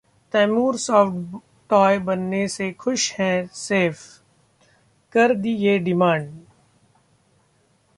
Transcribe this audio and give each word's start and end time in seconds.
'Taimur' 0.33 0.77
soft 0.77 1.37
toy 1.69 1.99
बनने 1.99 2.47
से 2.47 2.71
खुश 2.71 3.11
हैं 3.13 3.47
सैफ, 3.53 3.97
कर 5.11 5.35
दी 5.35 5.55
ये 5.57 5.77
डिमांड 5.79 6.31